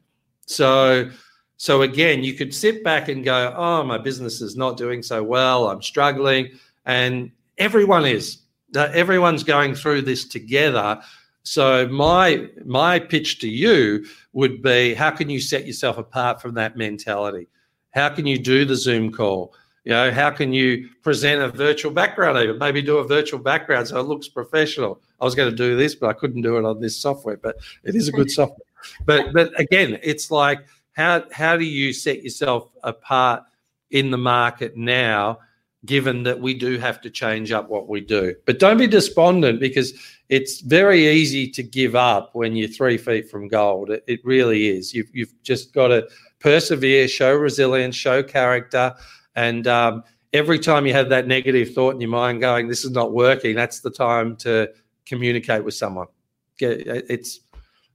[0.47, 1.11] So,
[1.57, 5.23] so again, you could sit back and go, oh, my business is not doing so
[5.23, 5.69] well.
[5.69, 6.51] I'm struggling.
[6.87, 8.39] And everyone is.
[8.75, 11.01] Everyone's going through this together.
[11.49, 16.53] So my my pitch to you would be how can you set yourself apart from
[16.55, 17.49] that mentality?
[17.93, 19.55] How can you do the Zoom call?
[19.85, 22.59] You know, how can you present a virtual background even?
[22.59, 25.01] Maybe do a virtual background so it looks professional.
[25.23, 27.57] I was going to do this, but I couldn't do it on this software, but
[27.83, 28.67] it is a good software.
[29.07, 33.43] But but again, it's like how how do you set yourself apart
[33.91, 35.39] in the market now
[35.87, 38.35] given that we do have to change up what we do.
[38.47, 39.93] But don't be despondent because
[40.29, 43.91] it's very easy to give up when you're three feet from gold.
[43.91, 44.93] It, it really is.
[44.93, 46.09] You've, you've just got to
[46.41, 48.95] persevere, show resilience, show character.
[49.37, 52.91] And um, every time you have that negative thought in your mind going, this is
[52.91, 54.69] not working, that's the time to
[55.07, 56.09] communicate with someone.
[56.61, 57.41] It's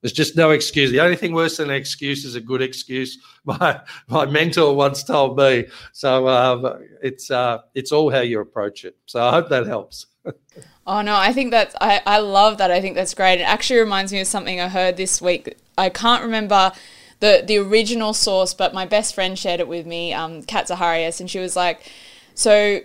[0.03, 0.91] there's just no excuse.
[0.91, 3.17] The only thing worse than an excuse is a good excuse.
[3.45, 5.65] My my mentor once told me.
[5.91, 8.95] So um, it's uh, it's all how you approach it.
[9.05, 10.05] So I hope that helps.
[10.87, 12.71] oh no, I think that's I, I love that.
[12.71, 13.41] I think that's great.
[13.41, 15.57] It actually reminds me of something I heard this week.
[15.77, 16.71] I can't remember
[17.19, 21.19] the the original source, but my best friend shared it with me, um, Kat Zaharias,
[21.19, 21.91] and she was like,
[22.33, 22.79] so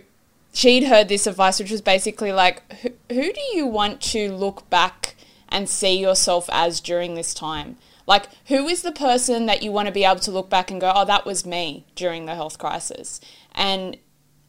[0.53, 4.69] she'd heard this advice, which was basically like, who, who do you want to look
[4.69, 5.15] back
[5.49, 7.77] and see yourself as during this time?
[8.07, 10.81] Like, who is the person that you want to be able to look back and
[10.81, 13.21] go, oh, that was me during the health crisis?
[13.53, 13.97] And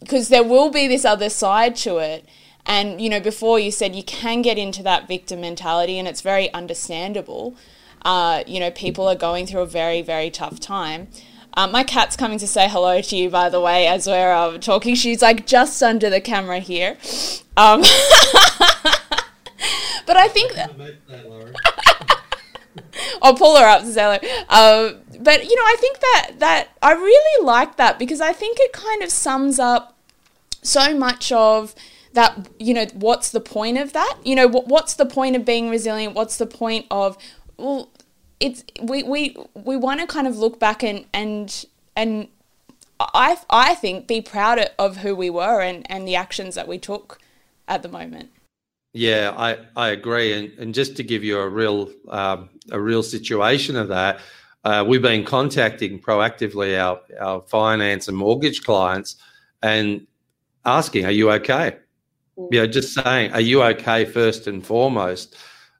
[0.01, 2.27] because there will be this other side to it.
[2.67, 6.21] And, you know, before you said you can get into that victim mentality, and it's
[6.21, 7.57] very understandable.
[8.03, 11.09] Uh, you know, people are going through a very, very tough time.
[11.55, 14.59] Um, my cat's coming to say hello to you, by the way, as we're uh,
[14.59, 14.95] talking.
[14.95, 16.97] She's like just under the camera here.
[17.57, 17.83] Um,
[20.07, 20.71] but I think that.
[23.23, 24.19] I'll pull her up to say hello.
[24.49, 28.59] Uh, but you know, I think that that I really like that because I think
[28.61, 29.97] it kind of sums up
[30.63, 31.75] so much of
[32.13, 32.49] that.
[32.59, 34.19] You know, what's the point of that?
[34.25, 36.15] You know, what, what's the point of being resilient?
[36.15, 37.19] What's the point of
[37.57, 37.91] well,
[38.39, 41.65] it's we we we want to kind of look back and and
[41.97, 42.29] and
[42.99, 46.79] I I think be proud of who we were and and the actions that we
[46.79, 47.19] took
[47.69, 48.31] at the moment.
[48.93, 53.05] Yeah, I, I agree, and and just to give you a real um, a real
[53.05, 54.19] situation of that,
[54.65, 59.15] uh, we've been contacting proactively our our finance and mortgage clients
[59.63, 60.07] and
[60.65, 61.77] asking, "Are you okay?"
[62.37, 62.49] Mm.
[62.53, 65.37] You know, just saying, "Are you okay?" First and foremost,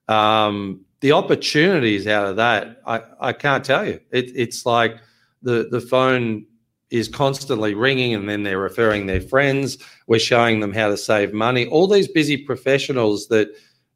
[0.07, 3.99] um, the opportunities out of that, I, I can't tell you.
[4.11, 4.95] It, it's like
[5.41, 6.45] the the phone
[6.91, 9.77] is constantly ringing and then they're referring their friends.
[10.07, 11.65] We're showing them how to save money.
[11.65, 13.47] All these busy professionals that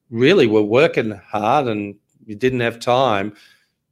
[0.09, 3.35] really were working hard and didn't have time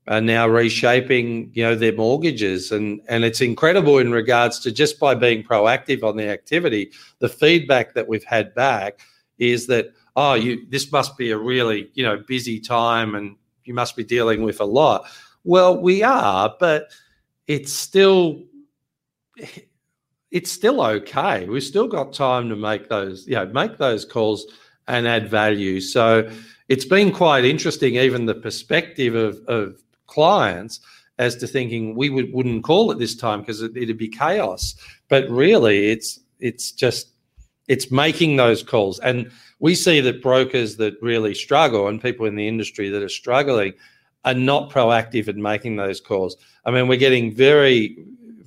[0.07, 2.71] are now reshaping, you know, their mortgages.
[2.71, 7.29] And and it's incredible in regards to just by being proactive on the activity, the
[7.29, 8.99] feedback that we've had back
[9.37, 13.35] is that, oh, you this must be a really, you know, busy time and
[13.65, 15.05] you must be dealing with a lot.
[15.43, 16.89] Well, we are, but
[17.47, 18.41] it's still
[20.31, 21.45] it's still okay.
[21.45, 24.45] We've still got time to make those, you know, make those calls
[24.87, 25.79] and add value.
[25.79, 26.29] So
[26.69, 30.79] it's been quite interesting, even the perspective of, of clients
[31.19, 34.75] as to thinking we would, wouldn't call it this time because it, it'd be chaos.
[35.09, 37.09] But really, it's it's just
[37.67, 42.35] it's making those calls, and we see that brokers that really struggle and people in
[42.35, 43.73] the industry that are struggling
[44.25, 46.35] are not proactive in making those calls.
[46.65, 47.97] I mean, we're getting very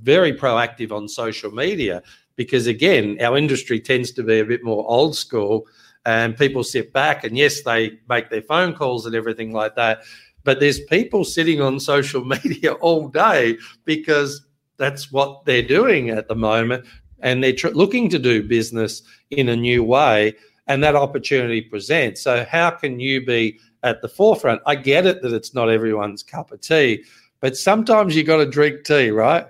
[0.06, 2.02] very proactive on social media
[2.36, 5.66] because again our industry tends to be a bit more old school
[6.06, 9.98] and people sit back and yes they make their phone calls and everything like that
[10.44, 14.46] but there's people sitting on social media all day because
[14.76, 16.86] that's what they're doing at the moment
[17.20, 20.32] and they're tr- looking to do business in a new way
[20.68, 22.22] and that opportunity presents.
[22.22, 24.62] So how can you be at the forefront?
[24.66, 27.04] I get it that it's not everyone's cup of tea
[27.46, 29.46] but sometimes you got to drink tea, right?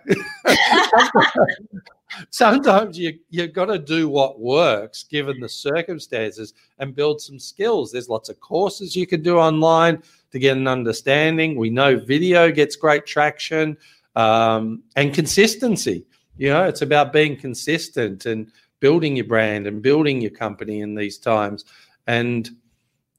[2.28, 7.90] sometimes you you got to do what works given the circumstances and build some skills.
[7.90, 11.56] There's lots of courses you can do online to get an understanding.
[11.56, 13.78] We know video gets great traction
[14.14, 16.04] um, and consistency.
[16.36, 20.94] You know, it's about being consistent and building your brand and building your company in
[20.94, 21.64] these times.
[22.06, 22.46] And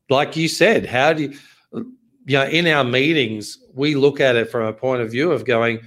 [0.08, 1.40] like you said, how do you
[2.28, 5.46] you know, in our meetings, we look at it from a point of view of
[5.46, 5.80] going,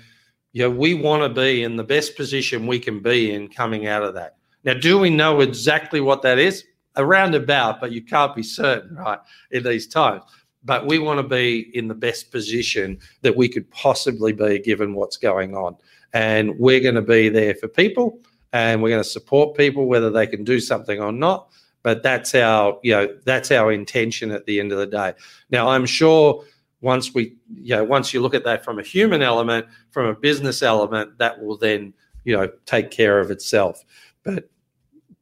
[0.53, 3.87] you know, we want to be in the best position we can be in coming
[3.87, 4.37] out of that.
[4.65, 6.65] Now, do we know exactly what that is?
[6.97, 9.19] Around about, but you can't be certain, right,
[9.53, 10.23] in these times.
[10.65, 14.95] But we want to be in the best position that we could possibly be given
[14.95, 15.77] what's going on.
[16.13, 18.19] And we're going to be there for people
[18.53, 21.51] and we're going to support people, whether they can do something or not
[21.83, 25.13] but that's our you know that's our intention at the end of the day
[25.51, 26.45] now i'm sure
[26.81, 30.15] once we you know once you look at that from a human element from a
[30.15, 31.93] business element that will then
[32.25, 33.85] you know take care of itself.
[34.23, 34.49] But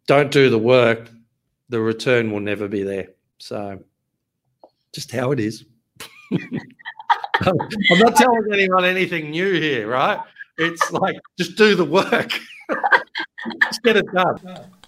[0.07, 1.11] don't do the work
[1.69, 3.09] the return will never be there.
[3.39, 3.79] So
[4.93, 5.65] just how it is.
[6.33, 10.21] I'm not telling anyone anything new here right?
[10.57, 12.41] It's like just do the work
[13.63, 14.39] Let's get it done.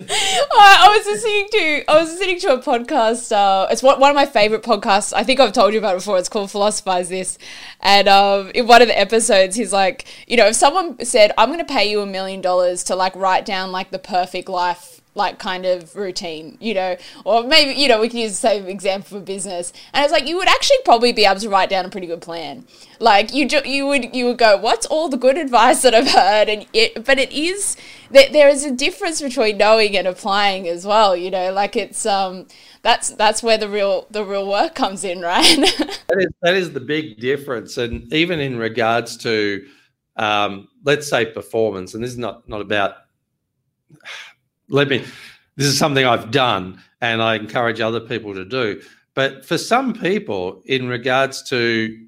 [0.08, 3.32] I was listening to I was listening to a podcast.
[3.32, 5.12] Uh, it's one, one of my favorite podcasts.
[5.12, 6.18] I think I've told you about it before.
[6.18, 7.38] It's called Philosophize This,
[7.80, 11.48] and um, in one of the episodes, he's like, you know, if someone said, "I'm
[11.48, 14.99] going to pay you a million dollars to like write down like the perfect life
[15.14, 18.66] like kind of routine, you know, or maybe, you know, we can use the same
[18.66, 19.72] example for business.
[19.92, 22.20] And it's like, you would actually probably be able to write down a pretty good
[22.20, 22.64] plan.
[23.00, 26.10] Like you, ju- you would, you would go, what's all the good advice that I've
[26.10, 26.48] heard?
[26.48, 27.76] And it, but it is
[28.12, 32.06] that there is a difference between knowing and applying as well, you know, like it's,
[32.06, 32.46] um,
[32.82, 35.56] that's, that's where the real, the real work comes in, right?
[35.56, 37.78] that, is, that is the big difference.
[37.78, 39.66] And even in regards to,
[40.16, 42.94] um, let's say performance, and this is not, not about,
[44.70, 45.04] let me
[45.56, 48.80] this is something I've done and I encourage other people to do.
[49.14, 52.06] But for some people, in regards to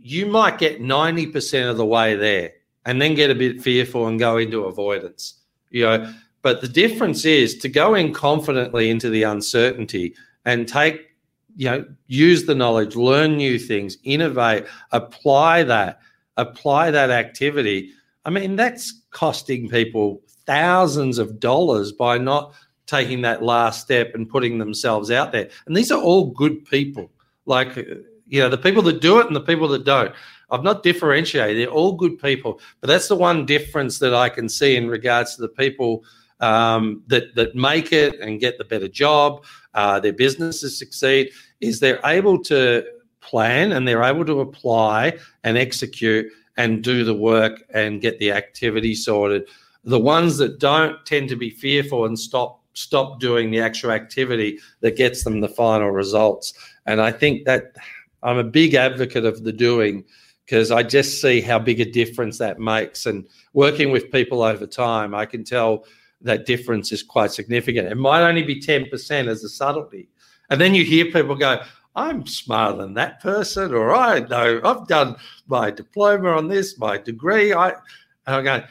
[0.00, 2.52] you might get 90% of the way there
[2.86, 5.34] and then get a bit fearful and go into avoidance.
[5.70, 11.08] You know, but the difference is to go in confidently into the uncertainty and take,
[11.56, 16.00] you know, use the knowledge, learn new things, innovate, apply that,
[16.36, 17.92] apply that activity.
[18.24, 22.54] I mean, that's costing people thousands of dollars by not
[22.86, 25.50] taking that last step and putting themselves out there.
[25.66, 27.10] And these are all good people.
[27.44, 30.12] Like, you know, the people that do it and the people that don't.
[30.50, 31.58] I've not differentiated.
[31.58, 32.60] They're all good people.
[32.80, 36.02] But that's the one difference that I can see in regards to the people
[36.40, 39.44] um, that, that make it and get the better job,
[39.74, 41.30] uh, their businesses succeed,
[41.60, 42.86] is they're able to
[43.20, 48.32] plan and they're able to apply and execute and do the work and get the
[48.32, 49.46] activity sorted
[49.88, 54.58] the ones that don't tend to be fearful and stop stop doing the actual activity
[54.80, 56.52] that gets them the final results.
[56.86, 57.74] And I think that
[58.22, 60.04] I'm a big advocate of the doing
[60.44, 63.06] because I just see how big a difference that makes.
[63.06, 65.84] And working with people over time, I can tell
[66.20, 67.88] that difference is quite significant.
[67.88, 70.08] It might only be 10% as a subtlety.
[70.50, 71.60] And then you hear people go,
[71.96, 75.16] I'm smarter than that person, or I know I've done
[75.48, 77.52] my diploma on this, my degree.
[77.52, 78.62] I, and I'm going,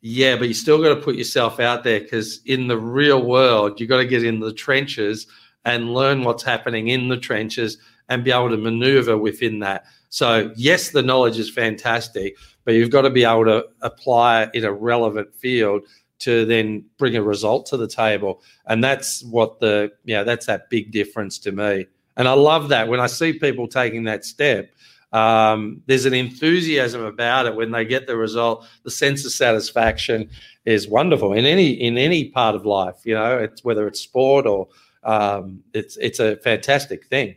[0.00, 3.80] yeah, but you still got to put yourself out there because in the real world,
[3.80, 5.26] you got to get in the trenches
[5.64, 7.78] and learn what's happening in the trenches
[8.08, 9.84] and be able to maneuver within that.
[10.08, 14.50] So, yes, the knowledge is fantastic, but you've got to be able to apply it
[14.54, 15.82] in a relevant field
[16.20, 18.42] to then bring a result to the table.
[18.66, 21.86] And that's what the, yeah, that's that big difference to me.
[22.16, 24.70] And I love that when I see people taking that step
[25.12, 28.66] um, there's an enthusiasm about it when they get the result.
[28.82, 30.30] The sense of satisfaction
[30.64, 32.96] is wonderful in any in any part of life.
[33.04, 34.68] You know, it's whether it's sport or
[35.04, 37.36] um, it's it's a fantastic thing.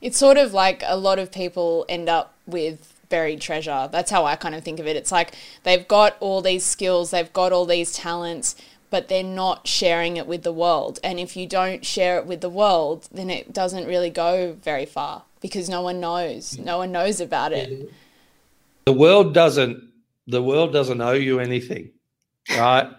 [0.00, 3.88] It's sort of like a lot of people end up with buried treasure.
[3.92, 4.96] That's how I kind of think of it.
[4.96, 8.56] It's like they've got all these skills, they've got all these talents,
[8.88, 10.98] but they're not sharing it with the world.
[11.04, 14.86] And if you don't share it with the world, then it doesn't really go very
[14.86, 16.58] far because no one knows.
[16.58, 17.90] No one knows about it.
[18.86, 19.90] The world doesn't
[20.26, 21.90] the world doesn't owe you anything.
[22.56, 22.90] Right?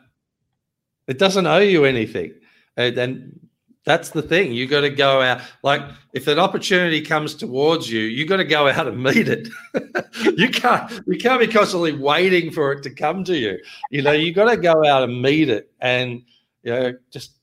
[1.07, 2.33] it doesn't owe you anything.
[2.77, 3.39] And, and
[3.85, 4.53] that's the thing.
[4.53, 5.41] You got to go out.
[5.61, 5.81] Like
[6.13, 9.49] if an opportunity comes towards you, you got to go out and meet it.
[10.37, 10.89] you can't.
[11.05, 13.59] You can't be constantly waiting for it to come to you.
[13.89, 16.23] You know, you got to go out and meet it, and
[16.63, 17.33] you know, just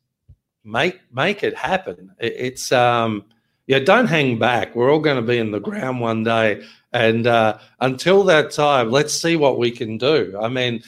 [0.65, 2.13] make make it happen.
[2.19, 3.25] It, it's um,
[3.71, 4.75] yeah, don't hang back.
[4.75, 6.67] We're all going to be in the ground one day.
[6.93, 10.37] And uh, until that time, let's see what we can do.
[10.43, 10.83] I mean,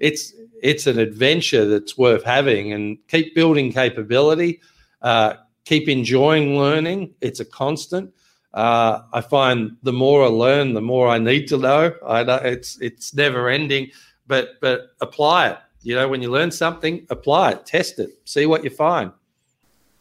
[0.00, 4.60] it's it's an adventure that's worth having, and keep building capability.
[5.00, 7.14] Uh, keep enjoying learning.
[7.22, 8.12] It's a constant.
[8.52, 11.94] Uh, I find the more I learn, the more I need to know.
[12.06, 13.92] I know it's it's never ending,
[14.26, 15.58] but but apply it.
[15.80, 19.10] You know, when you learn something, apply it, test it, see what you find.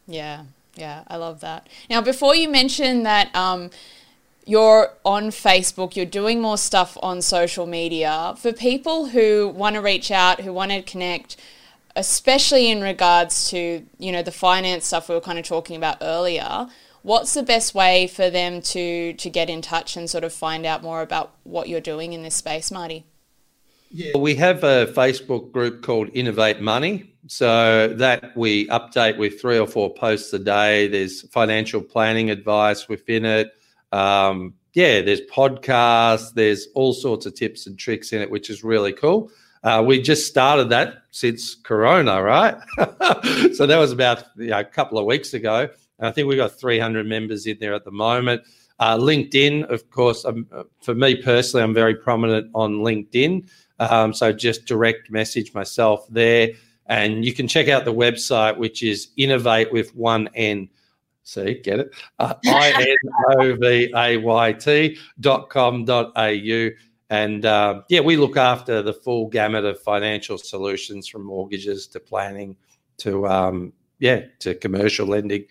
[0.06, 0.44] Yeah,
[0.76, 1.68] yeah, I love that.
[1.90, 3.70] Now, before you mention that um,
[4.46, 9.82] you're on Facebook, you're doing more stuff on social media, for people who want to
[9.82, 11.38] reach out, who want to connect,
[11.96, 15.98] especially in regards to, you know, the finance stuff we were kind of talking about
[16.02, 16.68] earlier,
[17.04, 20.66] what's the best way for them to, to get in touch and sort of find
[20.66, 23.06] out more about what you're doing in this space, Marty?
[23.90, 27.12] Yeah, we have a Facebook group called Inovayt Money.
[27.28, 30.88] So that we update with three or four posts a day.
[30.88, 33.52] There's financial planning advice within it.
[33.92, 36.34] Um, yeah, there's podcasts.
[36.34, 39.32] There's all sorts of tips and tricks in it, which is really cool.
[39.64, 42.56] Uh, we just started that since Corona, right?
[43.56, 45.68] so that was about you know, a couple of weeks ago.
[45.98, 48.44] And I think we've got 300 members in there at the moment.
[48.78, 50.46] Uh, LinkedIn, of course, um,
[50.82, 53.50] for me personally, I'm very prominent on LinkedIn.
[53.80, 56.50] Um, so just direct message myself there.
[56.88, 60.70] And you can check out the website, which is Inovayt with one N.
[61.24, 61.96] See, get it?
[62.20, 66.70] Uh, I N O V A Y T dot com dot au.
[67.10, 72.00] And uh, yeah, we look after the full gamut of financial solutions from mortgages to
[72.00, 72.56] planning
[72.98, 75.46] to um, yeah to commercial lending.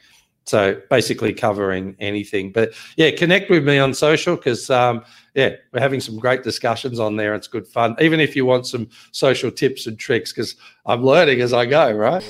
[0.46, 2.52] So basically covering anything.
[2.52, 7.00] But yeah, connect with me on social because um, yeah, we're having some great discussions
[7.00, 7.34] on there.
[7.34, 7.96] It's good fun.
[8.00, 11.92] Even if you want some social tips and tricks, because I'm learning as I go,
[11.92, 12.24] right?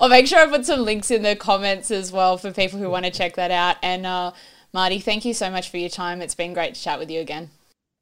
[0.00, 2.90] I'll make sure I put some links in the comments as well for people who
[2.90, 3.76] want to check that out.
[3.82, 4.32] And uh,
[4.72, 6.20] Marty, thank you so much for your time.
[6.20, 7.50] It's been great to chat with you again.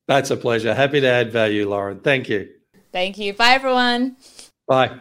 [0.09, 0.75] That's a pleasure.
[0.75, 2.01] Happy to add value, Lauren.
[2.01, 2.49] Thank you.
[2.93, 3.33] Thank you.
[3.33, 4.17] Bye, everyone.
[4.67, 5.01] Bye.